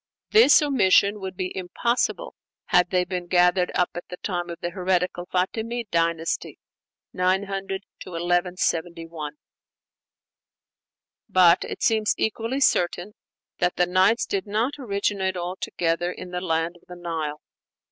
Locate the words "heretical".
4.71-5.27